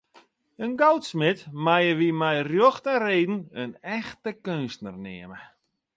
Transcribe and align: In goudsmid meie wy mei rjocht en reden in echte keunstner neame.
In 0.65 0.73
goudsmid 0.81 1.39
meie 1.65 1.93
wy 1.99 2.09
mei 2.21 2.37
rjocht 2.49 2.85
en 2.93 2.99
reden 3.05 3.39
in 3.61 3.71
echte 3.97 4.31
keunstner 4.45 4.97
neame. 5.05 5.39